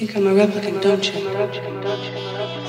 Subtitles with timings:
[0.00, 2.59] think I'm a replicant, don't you?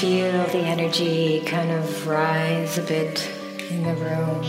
[0.00, 3.26] Feel the energy kind of rise a bit
[3.70, 4.44] in the room.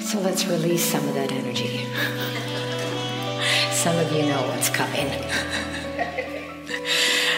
[0.00, 1.86] So let's release some of that energy.
[3.82, 5.08] Some of you know what's coming.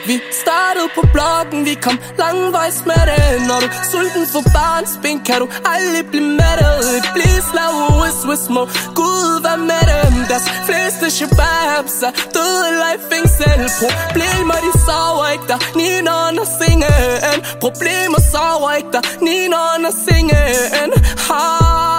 [0.07, 5.25] Vi startede på blokken, vi kom langvejs med det Når du er sulten for barnsben,
[5.25, 8.63] kan du aldrig blive mættet Et blislag, whis, whis, må
[8.95, 15.61] Gud madam Deres fleste shababs er døde eller i fængsel Problemer de sover ikke der,
[15.77, 20.91] nineren og singen Problemer sover ikke der, nineren og singen
[21.31, 21.95] oh.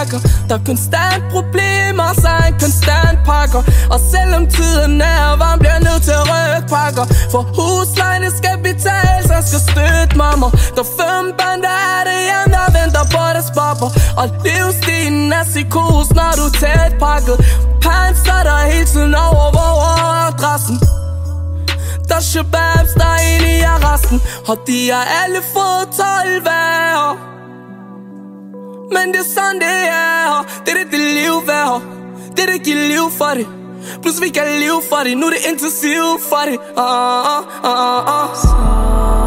[0.00, 0.20] jakker.
[0.48, 1.44] Der er konstant brug
[2.62, 7.04] konstant pakker Og selvom tiden er varm, bliver jeg nødt til at rykke pakker.
[7.32, 10.48] For huslejen skal betales, jeg skal støtte mamma.
[10.76, 13.88] Der er fem børn, der er det hjem, der venter på deres papper
[14.20, 17.36] Og livsstilen er psykos, når du er tæt pakket.
[17.84, 19.74] Pants er der hele tiden over, hvor
[20.28, 20.76] adressen.
[22.08, 24.18] Der er shababs, der er inde i arresten.
[24.50, 27.30] Og de har alle fået 12 hver
[28.94, 30.46] Men det er sådan det er.
[30.64, 31.99] Det er det, det liv værd
[32.38, 33.46] Er det, giver liv for det
[34.02, 38.08] Plus vi kan leve for det Nu er det intensivt for det ah, ah, ah,
[38.08, 39.19] ah.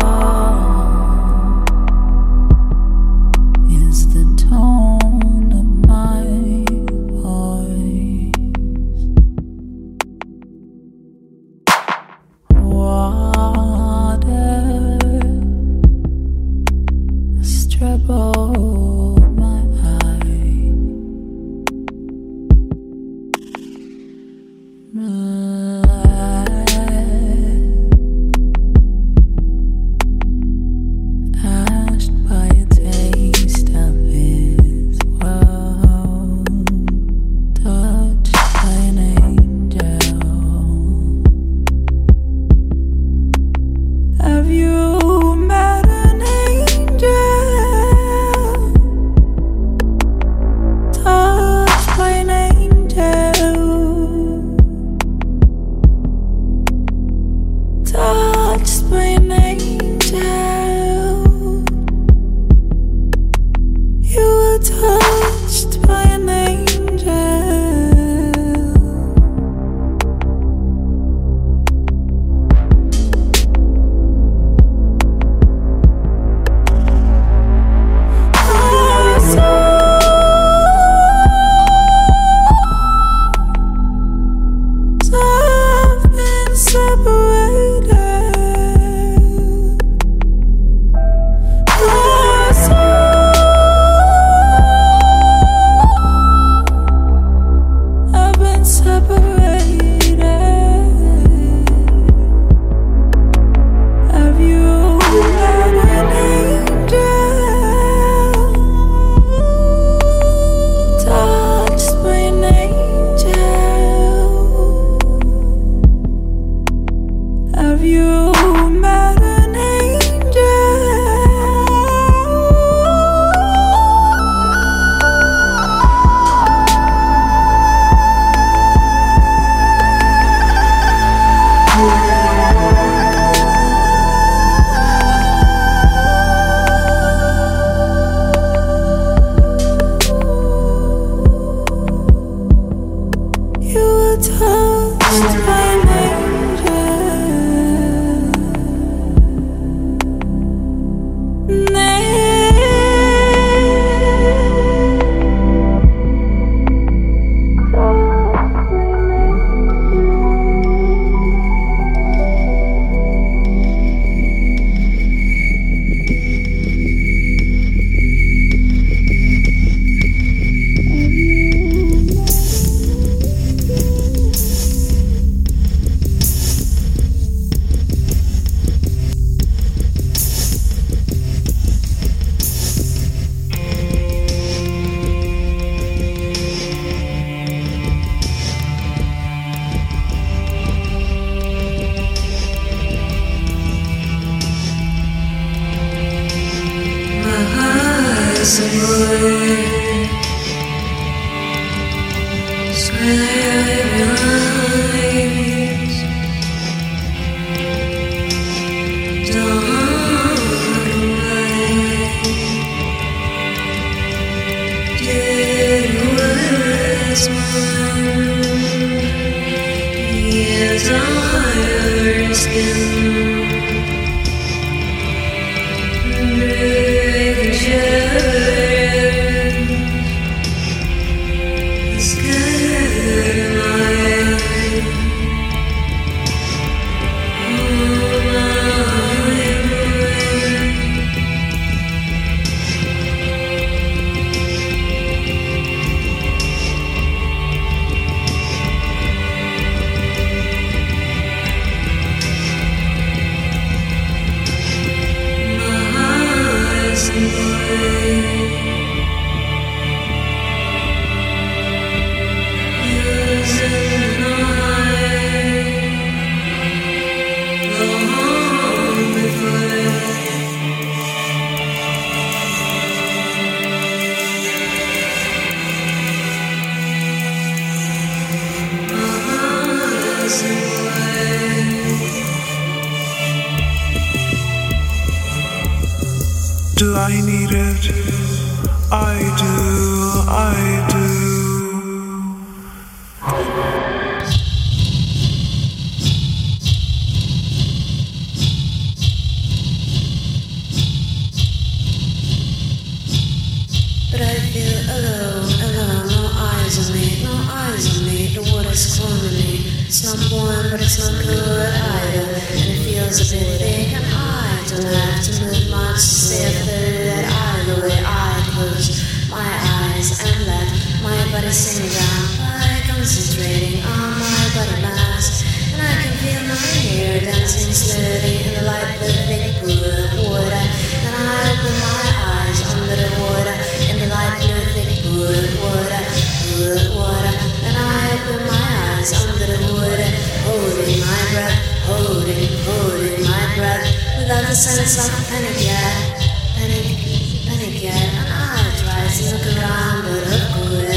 [321.83, 325.44] By concentrating on my body mass.
[325.74, 328.95] And I can feel my hair dancing slowly in the light
[329.27, 330.63] big pool of water.
[331.03, 333.56] And I open my eyes under the water
[333.91, 334.39] in the light
[334.71, 336.03] thick pool of water,
[336.47, 337.35] pool of water.
[337.68, 338.63] And I open my
[338.95, 340.09] eyes under the water,
[340.47, 343.91] holding my breath, holding, holding my breath,
[344.24, 346.32] without a sense of panic yet,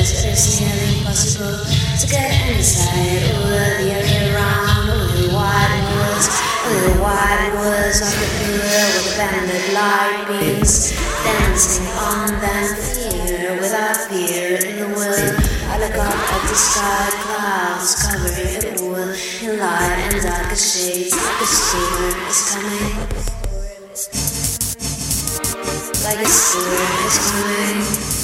[0.06, 1.58] course it is nearly impossible
[1.99, 6.29] to get inside all the area around, all wide woods,
[6.62, 10.94] all the wide woods of the pool with the bandit light beams
[11.25, 12.67] dancing on them.
[12.87, 15.35] Fear without fear in the world.
[15.67, 21.11] I look up at the sky, clouds cover it all in light and darker shades.
[21.11, 22.94] The storm is coming.
[26.05, 28.15] Like a storm is coming.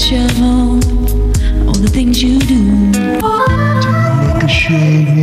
[0.00, 0.80] A shovel.
[1.68, 2.90] All the things you do.
[4.70, 5.19] Baby,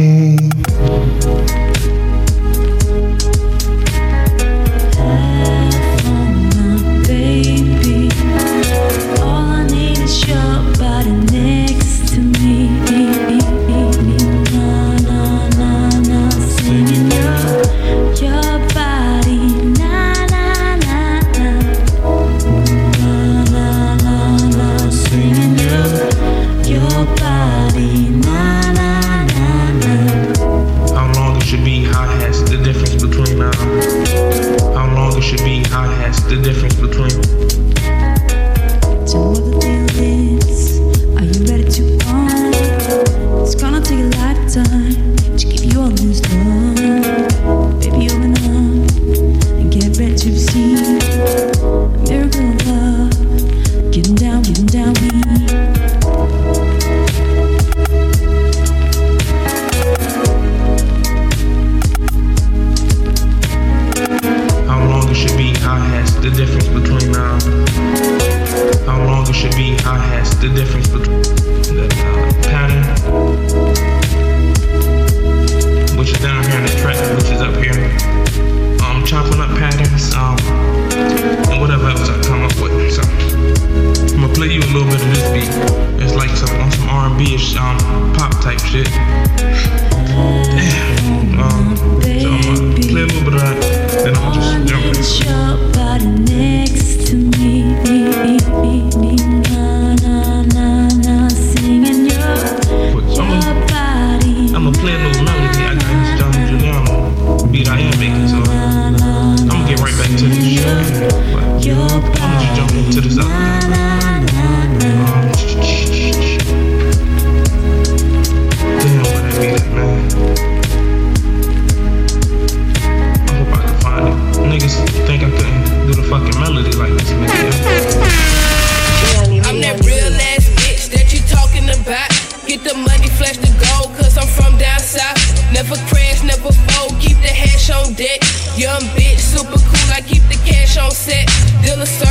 [135.58, 138.22] Never crash, never fold, keep the hash on deck.
[138.56, 141.26] Young bitch, super cool, I keep the cash on set.
[141.66, 142.07] Dealer so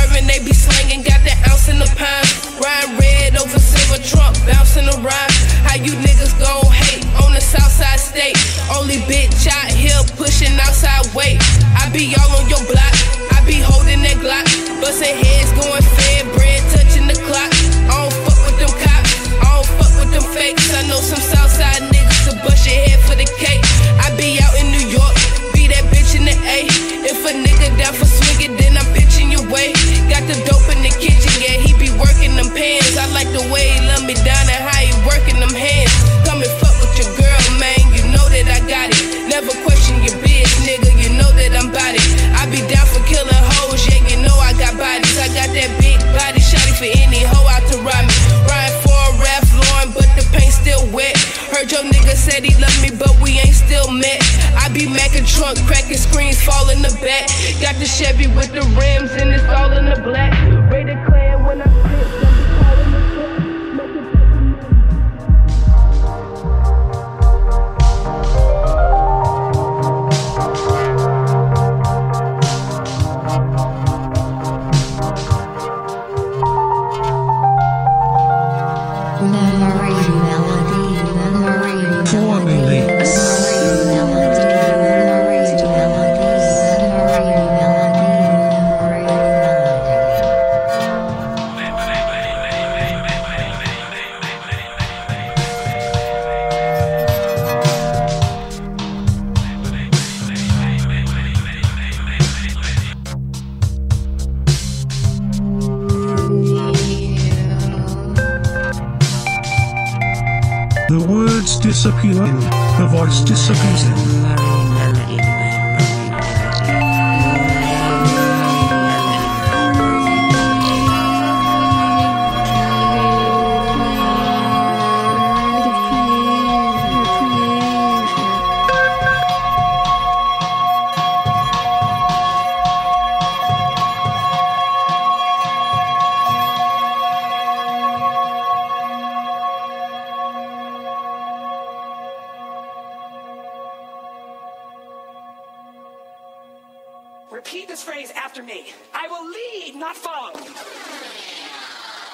[147.37, 148.73] Repeat this phrase after me.
[148.95, 150.31] I will lead, not follow.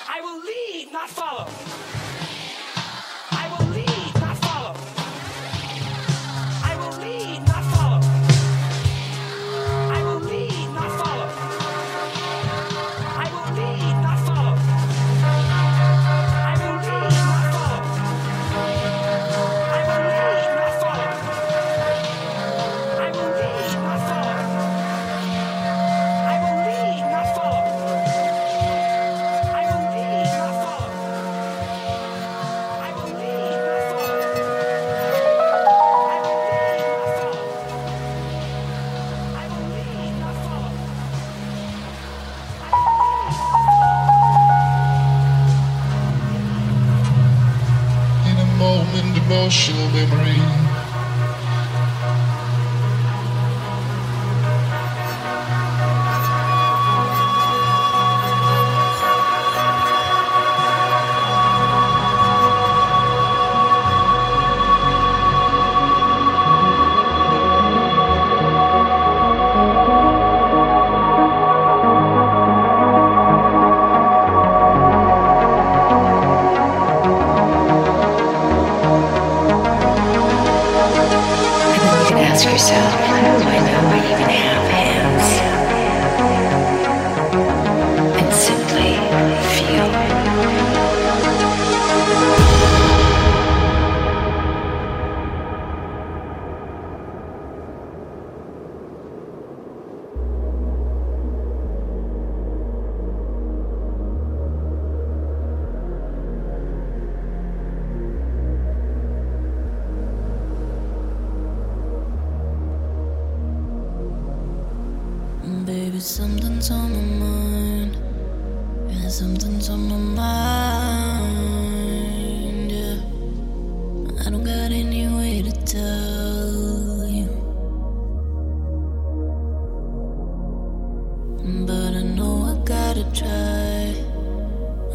[0.10, 2.03] I will lead, not follow.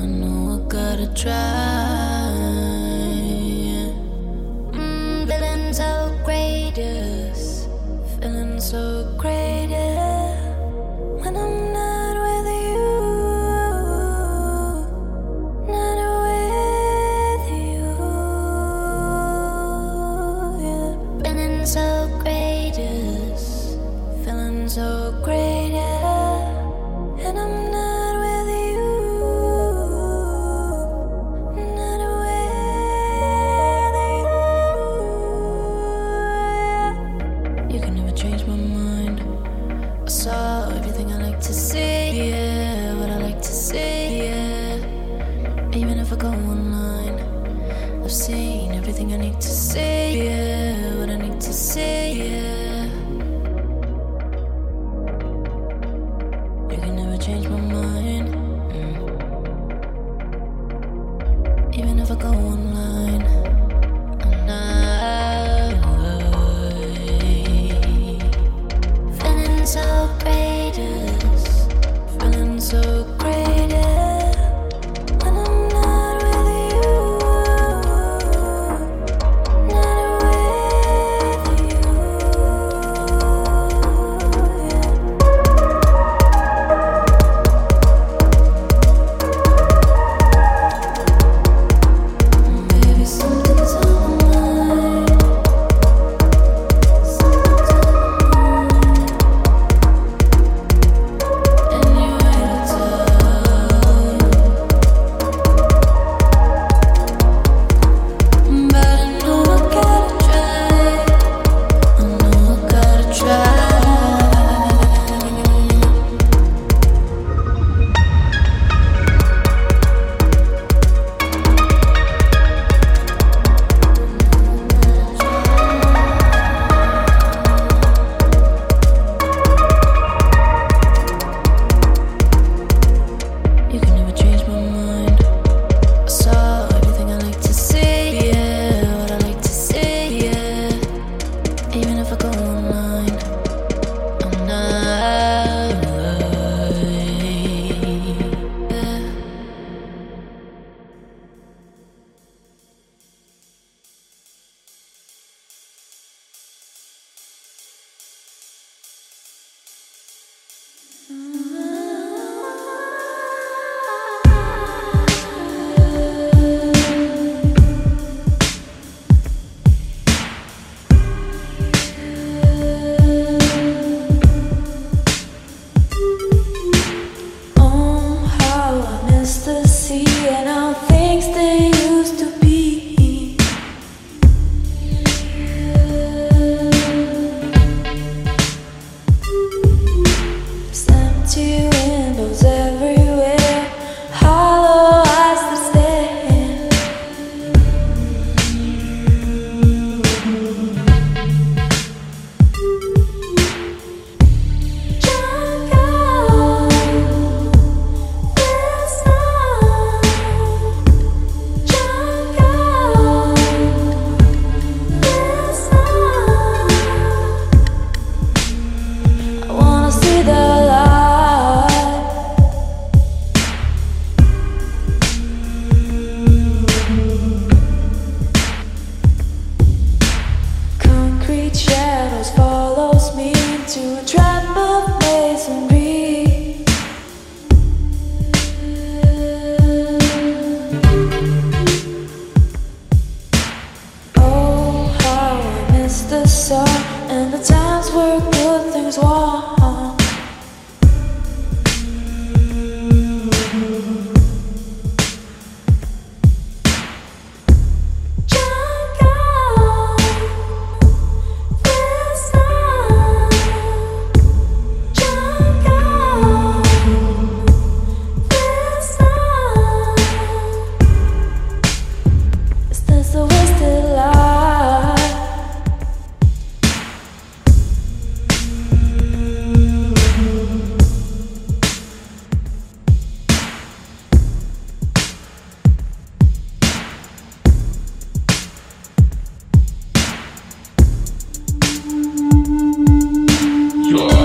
[0.01, 2.18] I know I gotta try.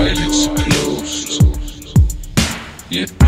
[0.04, 1.42] file is closed.
[2.90, 3.23] Yeah.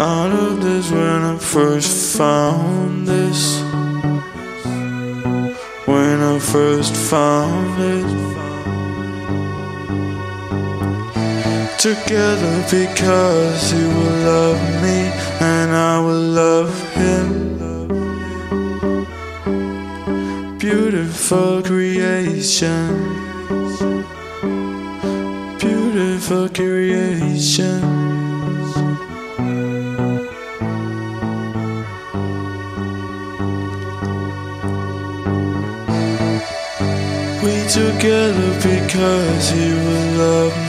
[0.00, 3.60] out of this when I first found this.
[5.86, 8.08] When I first found it.
[11.78, 17.28] Together because he will love me and I will love him.
[20.58, 22.88] Beautiful creation.
[25.58, 27.79] Beautiful creation.
[37.80, 39.74] together because you
[40.18, 40.59] love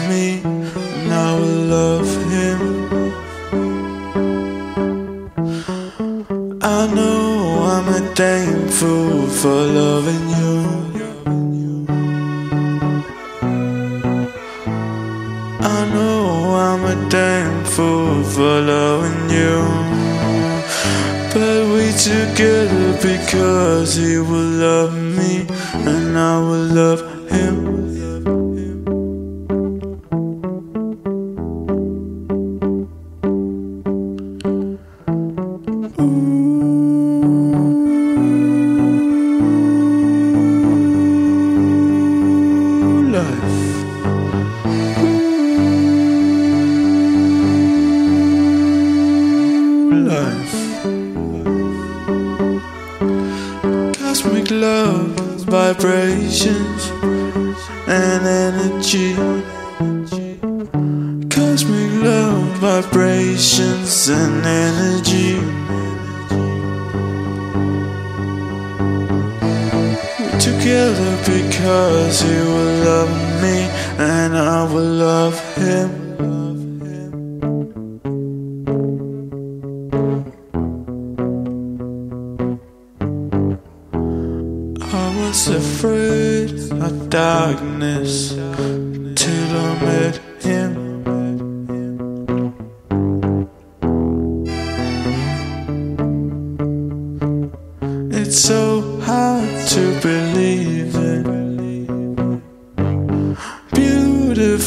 [27.32, 27.61] him.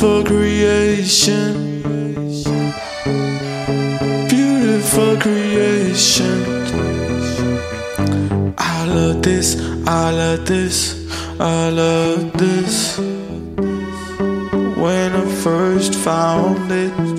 [0.05, 1.81] beautiful creation.
[4.29, 6.45] Beautiful creation.
[8.59, 12.99] I love this, I love this, I love this.
[14.77, 17.13] When I first found it.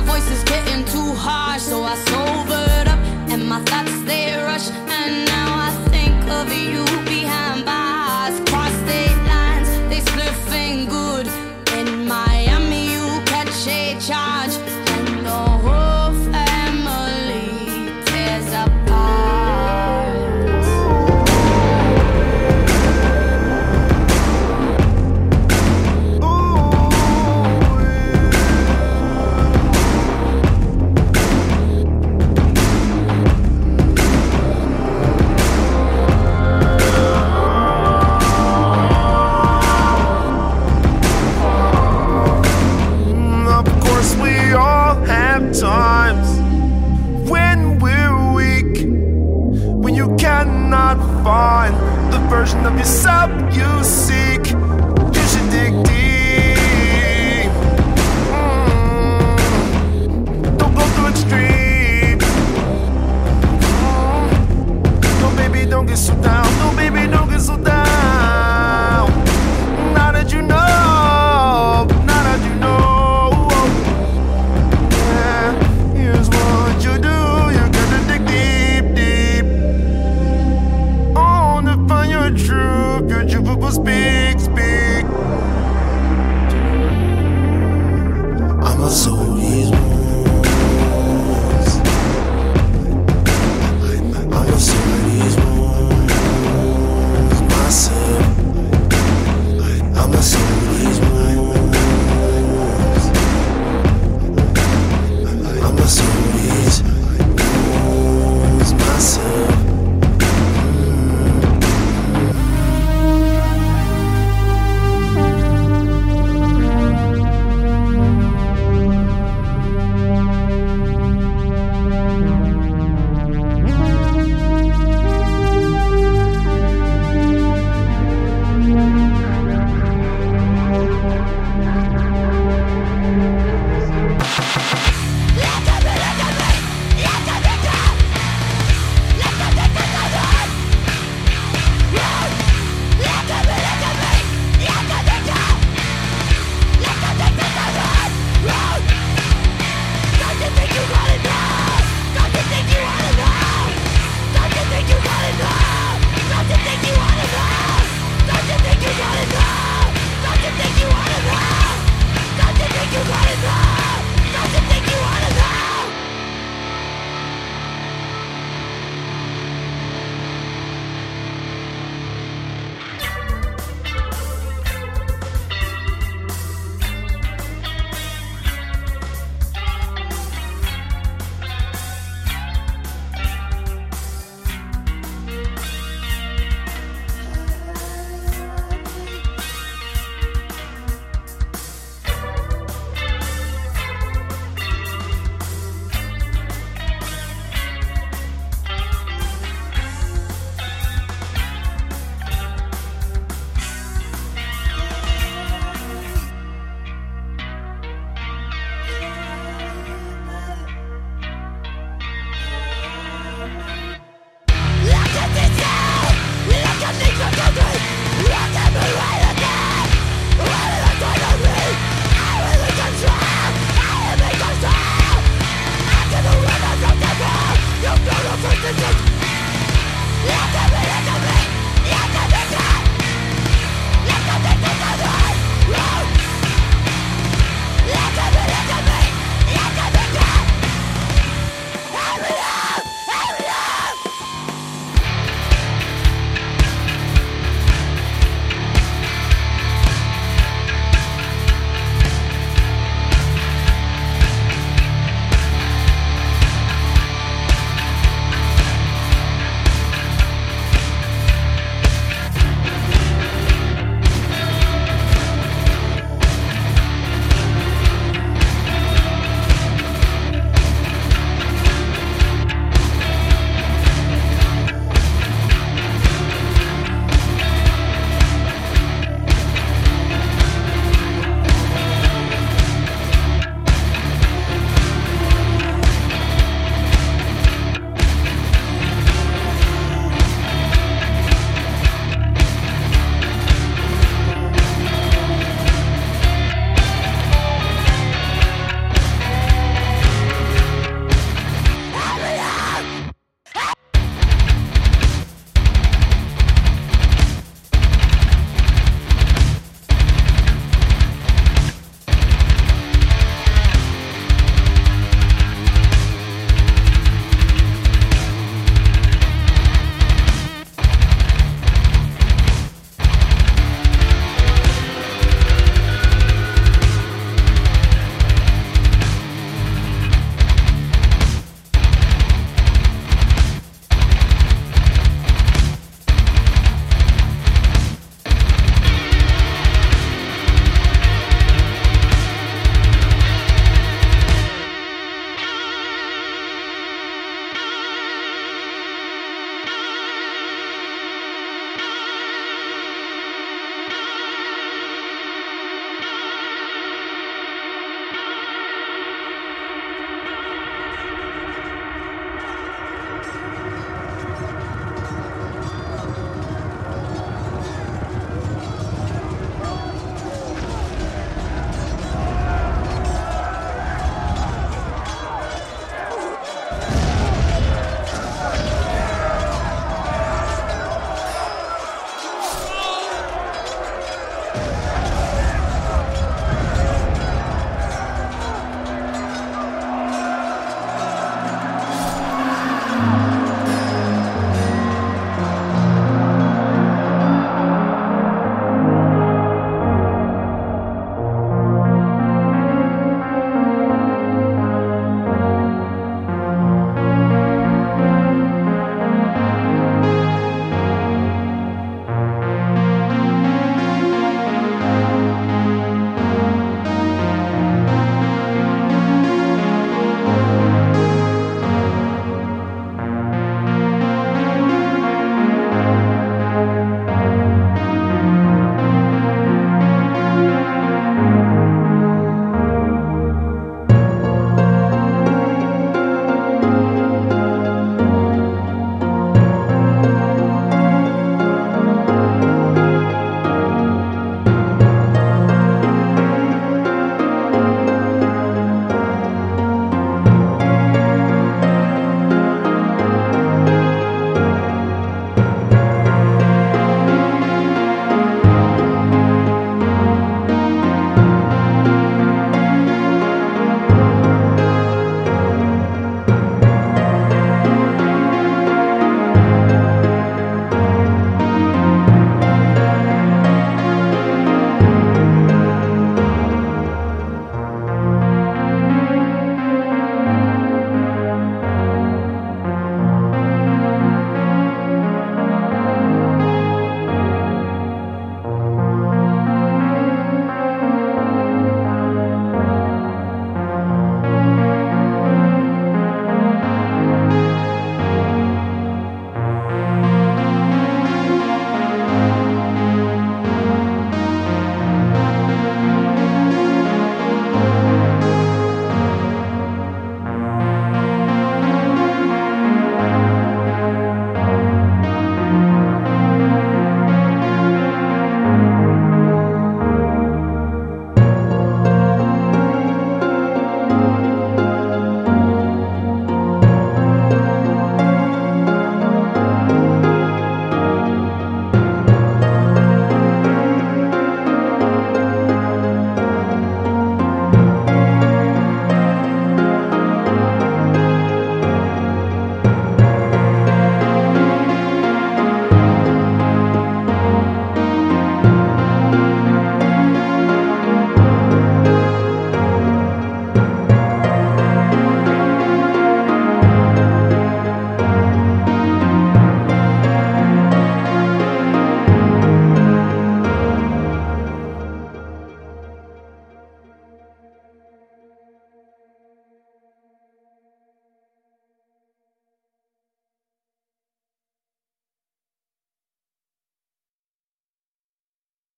[0.00, 1.94] My voice is getting too harsh, so I